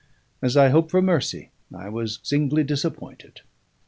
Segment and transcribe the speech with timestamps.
[0.41, 3.41] As I hope for mercy, I was singly disappointed.